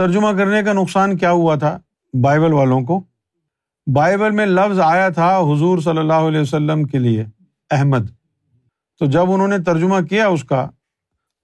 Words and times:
ترجمہ 0.00 0.28
کرنے 0.38 0.62
کا 0.62 0.72
نقصان 0.72 1.16
کیا 1.16 1.30
ہوا 1.30 1.54
تھا 1.54 1.78
بائبل 2.20 2.52
والوں 2.52 2.80
کو؟ 2.80 3.02
بائبل 3.86 4.30
میں 4.30 4.46
لفظ 4.46 4.80
آیا 4.80 5.08
تھا 5.08 5.38
حضور 5.38 5.78
صلی 5.78 5.98
اللہ 5.98 6.12
علیہ 6.12 6.40
وسلم 6.40 6.82
کے 6.82 6.98
لیے، 6.98 7.24
احمد۔ 7.70 8.08
تو 8.98 9.06
جب 9.06 9.30
انہوں 9.30 9.48
نے 9.48 9.58
ترجمہ 9.58 10.00
کیا 10.00 10.26
اس 10.26 10.44
کا، 10.44 10.68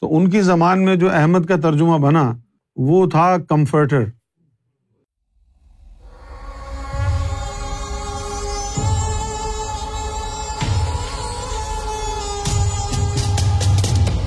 تو 0.01 0.17
ان 0.17 0.31
کی 0.31 0.41
زبان 0.41 0.85
میں 0.85 0.97
جو 0.97 1.09
احمد 1.13 1.45
کا 1.45 1.57
ترجمہ 1.57 1.99
بنا، 1.99 2.33
وہ 2.77 3.11
تھا 3.11 3.37
کمفرٹر۔ 3.49 4.05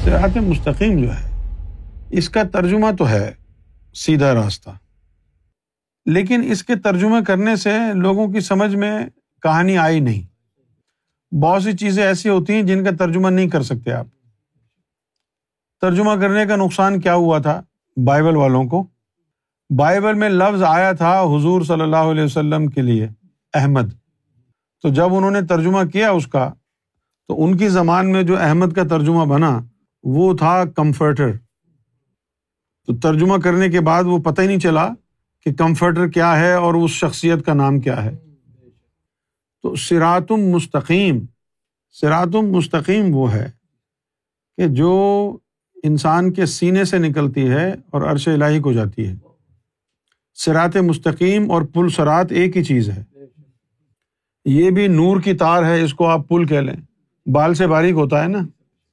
صراط 0.04 0.38
مستقیم 0.38 1.02
جو 1.02 1.11
ہے، 1.14 1.54
اس 2.09 2.30
کا 2.30 2.43
ترجمہ 2.43 2.88
تو 2.98 3.09
ہے۔ 3.09 3.39
سیدھا 3.94 4.34
راستہ۔ 4.34 4.70
لیکن 6.06 6.42
اس 6.52 6.64
کے 6.64 6.75
ترجمے 6.75 7.24
کرنے 7.28 7.56
سے 7.56 7.93
لوگوں 7.96 8.28
کی 8.28 8.39
سمجھ 8.39 8.75
میں 8.75 9.06
کہانی 9.42 9.78
آئی 9.78 10.00
نہیں۔ 10.00 10.30
بہت 11.36 11.64
سی 11.64 11.74
چیزیں 11.74 12.04
ایسی 12.04 12.30
ہوتی 12.30 12.54
ہیں 12.54 12.64
جن 12.64 12.83
کا 12.83 12.92
ترجمہ 13.00 13.28
نہیں 13.28 13.50
کر 13.50 13.61
سکتے 13.61 13.92
آپ۔ 13.92 14.06
ترجمہ 15.82 16.11
کرنے 16.21 16.46
کا 16.46 16.56
نقصان 16.56 17.00
کیا 17.00 17.14
ہوا 17.14 17.39
تھا 17.39 17.61
بائبل 18.06 18.36
والوں 18.36 18.64
کو؟ 18.64 18.88
بائبل 19.70 20.14
میں 20.14 20.30
لفظ 20.30 20.64
آیا 20.64 20.92
تھا 20.92 21.21
حضور 21.21 21.61
صلی 21.61 21.82
اللہ 21.82 21.96
علیہ 21.96 22.24
وسلم 22.24 22.68
کے 22.68 22.82
لیے، 22.82 23.08
احمد۔ 23.54 23.94
تو 24.82 24.89
جب 24.89 25.14
انہوں 25.14 25.32
نے 25.32 25.42
ترجمہ 25.42 25.83
کیا 25.94 26.10
اس 26.10 26.28
کا، 26.28 26.54
تو 27.28 27.44
ان 27.44 27.58
کی 27.58 27.68
زبان 27.68 28.11
میں 28.11 28.24
جو 28.24 28.38
احمد 28.39 28.74
کا 28.74 28.83
ترجمہ 28.83 29.25
بنا، 29.25 29.60
وہ 30.04 30.38
تھا 30.38 30.64
کمفرٹر۔ 30.75 31.32
تو 32.89 32.95
ترجمہ 32.95 33.38
کرنے 33.38 33.70
کے 33.70 33.80
بعد 33.80 34.03
وہ 34.03 34.20
پتہ 34.20 34.42
ہی 34.42 34.48
نہیں 34.48 34.59
چلا 34.59 34.89
کہ 35.45 35.53
کمفرٹر 35.53 36.08
کیا 36.08 36.39
ہے 36.39 36.53
اور 36.53 36.73
اس 36.73 36.92
شخصیت 36.92 37.45
کا 37.45 37.53
نام 37.53 37.80
کیا 37.80 38.05
ہے۔ 38.05 38.17
تو 39.63 39.75
سراتم 39.75 40.38
مستقیم 40.38 41.19
سراتم 41.91 42.52
مستقیم 42.52 43.16
وہ 43.16 43.33
ہے 43.33 43.52
کہ 44.58 44.67
جو 44.67 45.38
انسان 45.83 46.33
کے 46.33 46.45
سینے 46.45 46.83
سے 46.83 46.97
نکلتی 46.97 47.50
ہے 47.50 47.75
اور 47.89 48.02
عرش 48.02 48.28
الہی 48.28 48.59
کو 48.59 48.73
جاتی 48.73 49.08
ہے۔ 49.08 49.16
سرات 50.33 50.78
مستقیم 50.78 51.52
اور 51.52 51.61
پل 51.61 51.89
سرات 51.89 52.31
ایک 52.31 52.58
ہی 52.58 52.63
چیز 52.63 52.89
ہے۔ 52.89 53.03
یہ 54.45 54.69
بھی 54.69 54.88
نور 54.88 55.22
کی 55.22 55.33
تار 55.33 55.63
ہے، 55.63 55.81
اس 55.81 55.94
کو 55.94 56.08
آپ 56.08 56.28
پل 56.28 56.45
کہہ 56.45 56.59
لیں۔ 56.59 56.75
بال 57.30 57.53
سے 57.53 57.67
باریک 57.67 57.94
ہوتا 57.94 58.23
ہے 58.23 58.28
نا۔ 58.28 58.39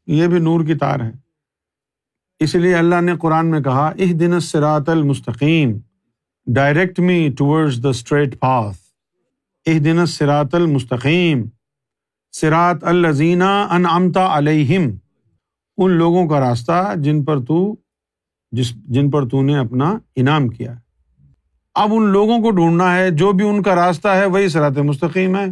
یہ 0.07 0.27
بھی 0.27 0.39
نور 0.39 0.65
کی 0.65 0.75
تار 0.75 1.01
ہے۔ 1.01 1.26
اس 2.41 2.55
لیے 2.55 2.75
اللہ 2.75 3.01
نے 3.01 3.13
قرآن 3.17 3.51
میں 3.51 3.61
کہا 3.61 3.87
اح 3.87 4.13
دن 4.21 4.41
سرات 4.41 4.89
المستقیم 4.89 5.79
direct 6.47 7.01
me 7.01 7.29
towards 7.39 7.83
the 7.83 7.89
straight 7.89 8.41
path 8.41 8.77
اح 9.67 9.79
دن 9.85 10.07
سرات 10.07 10.55
المستقیم 10.55 11.45
سرات 12.33 12.85
الزینہ 12.85 13.45
ان 13.45 13.87
امتا 13.87 14.39
علیہم۔ 14.39 14.91
ان 15.77 15.91
لوگوں 15.91 16.27
کا 16.27 16.41
راستہ 16.41 16.95
جن 16.97 17.25
پر 17.25 17.41
تو، 17.41 17.77
جس، 18.53 18.75
جن 18.75 19.11
پر 19.11 19.29
تو 19.29 19.43
نے 19.43 19.59
اپنا 19.59 19.99
انعام 20.17 20.49
کیا۔ 20.49 20.75
اب 21.75 21.89
ان 21.93 22.03
لوگوں 22.03 22.39
کو 22.39 22.51
ڈھونڈنا 22.51 22.97
ہے، 22.97 23.11
جو 23.11 23.33
بھی 23.33 23.49
ان 23.49 23.63
کا 23.63 23.75
راستہ 23.75 24.09
ہے، 24.09 24.27
وہی 24.27 24.49
سرات 24.49 24.79
مستقیم 24.79 25.37
ہے۔ 25.37 25.45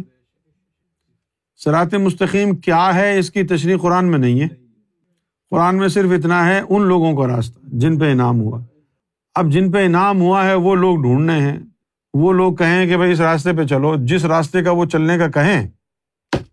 سرات 1.55 1.93
مستقیم 1.93 2.55
کیا 2.55 2.95
ہے، 2.95 3.19
اس 3.19 3.31
کی 3.31 3.43
تشریح 3.43 3.77
قرآن 3.77 4.05
میں 4.11 4.19
نہیں 4.19 4.41
ہے۔ 4.41 4.64
قرآن 5.55 5.77
میں 5.77 5.87
صرف 5.87 6.09
اتنا 6.11 6.47
ہے، 6.47 6.61
ان 6.69 6.81
لوگوں 6.81 7.15
کا 7.15 7.27
راستہ، 7.27 7.59
جن 7.63 7.99
پہ 7.99 8.11
انعام 8.11 8.39
ہوا۔ 8.39 8.61
اب 9.35 9.51
جن 9.51 9.71
پہ 9.71 9.85
انعام 9.85 10.21
ہوا 10.21 10.45
ہے، 10.45 10.53
وہ 10.53 10.75
لوگ 10.75 11.01
ڈھونڈنے 11.01 11.33
ہیں۔ 11.33 11.59
وہ 12.13 12.33
لوگ 12.33 12.55
کہیں 12.55 12.87
کہ 12.87 12.97
بھائی 12.97 13.11
اس 13.11 13.19
راستے 13.19 13.53
پہ 13.53 13.63
چلو، 13.63 13.95
جس 14.05 14.25
راستے 14.25 14.63
کا 14.63 14.71
وہ 14.71 14.85
چلنے 14.85 15.17
کا 15.17 15.27
کہیں 15.27 15.67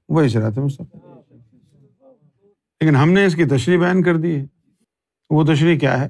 وہی 0.09 0.29
سرات 0.29 0.59
مستقیم 0.59 1.01
لیکن 2.81 2.97
ہم 2.97 3.13
نے 3.13 3.25
اس 3.25 3.35
کی 3.35 3.45
تشریح 3.45 3.79
بیان 3.79 4.03
کر 4.03 4.17
دی 4.17 4.37
ہے۔ 4.37 4.45
وہ 5.31 5.45
تشریح 5.45 5.79
کیا 5.79 6.01
ہے؟ 6.01 6.09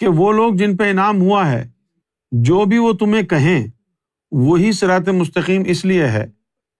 کہ 0.00 0.08
وہ 0.08 0.32
لوگ 0.32 0.54
جن 0.54 0.76
پہ 0.76 0.90
انعام 0.90 1.22
ہوا 1.22 1.52
ہے، 1.52 1.68
جو 2.32 2.64
بھی 2.64 2.78
وہ 2.78 2.92
تمہیں 2.92 3.22
کہیں، 3.22 3.66
وہی 4.32 4.72
سرات 4.72 5.08
مستقیم 5.08 5.62
اس 5.66 5.84
لیے 5.84 6.06
ہے 6.06 6.26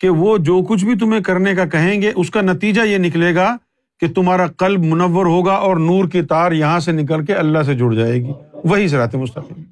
کہ 0.01 0.09
وہ 0.09 0.39
جو 0.39 0.63
کچھ 0.69 0.85
بھی 0.85 0.99
تمہیں 0.99 1.21
کرنے 1.21 1.55
کا 1.55 1.65
کہیں 1.65 2.03
گے، 2.03 2.13
اس 2.17 2.31
کا 2.31 2.41
نتیجہ 2.41 2.83
یہ 2.83 2.99
نکلے 2.99 3.35
گا 3.35 3.57
کہ 4.03 4.13
تمہارا 4.13 4.47
قلب 4.47 4.85
منور 4.85 5.27
ہوگا 5.27 5.53
اور 5.53 5.77
نور 5.77 6.09
کی 6.09 6.23
تار 6.23 6.53
یہاں 6.53 6.81
سے 6.81 6.93
نکل 6.93 7.25
کے 7.25 7.35
اللہ 7.35 7.63
سے 7.63 7.75
جڑ 7.75 7.95
جائے 7.95 8.15
گی۔ 8.15 8.33
وہی 8.65 8.89
سرات 8.89 9.15
مستقیم۔ 9.15 9.65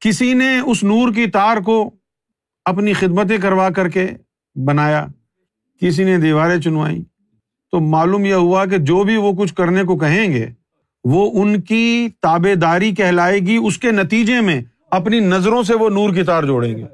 کسی 0.00 0.34
نے 0.34 0.58
اس 0.58 0.84
نور 0.84 1.12
کی 1.12 1.26
تار 1.26 1.56
کو 1.56 1.90
اپنی 2.64 2.92
خدمتیں 2.92 3.38
کروا 3.38 3.70
کر 3.70 3.88
کے 3.88 4.06
بنایا، 4.64 5.06
کسی 5.80 6.04
نے 6.04 6.18
دیواریں 6.18 6.60
چنوائی، 6.60 7.02
تو 7.70 7.80
معلوم 7.80 8.24
یہ 8.24 8.34
ہوا 8.34 8.64
کہ 8.64 8.78
جو 8.78 9.02
بھی 9.02 9.16
وہ 9.16 9.32
کچھ 9.32 9.54
کرنے 9.54 9.84
کو 9.84 9.98
کہیں 9.98 10.32
گے، 10.32 10.46
وہ 11.04 11.42
ان 11.42 11.60
کی 11.60 12.08
تابے 12.22 12.54
داری 12.54 12.94
کہلائے 12.94 13.38
گی، 13.38 13.56
اس 13.56 13.78
کے 13.78 13.90
نتیجے 13.90 14.40
میں 14.40 14.62
اپنی 14.90 15.20
نظروں 15.20 15.62
سے 15.62 15.74
وہ 15.74 15.88
نور 15.88 16.14
کی 16.14 16.22
تار 16.22 16.42
جوڑیں 16.42 16.78
گے۔ 16.78 16.84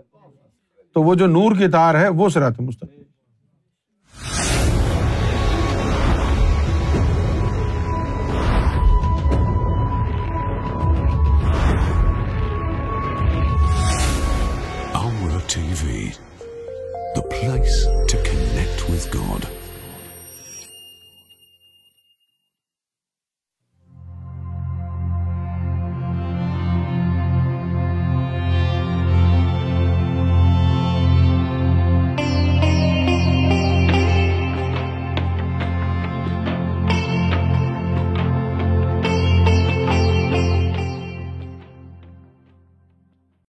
تو 0.94 1.02
وہ 1.02 1.14
جو 1.14 1.26
نور 1.26 1.52
کی 1.52 1.68
تار 1.68 1.94
ہے، 1.94 2.08
وہ 2.08 2.28
سرات 2.28 2.60
مستقیم۔ 2.60 2.97
TV, 15.48 16.14
the 17.14 17.22
place 17.22 17.86
to 18.06 18.22
connect 18.22 18.90
with 18.90 19.10
God. 19.10 19.48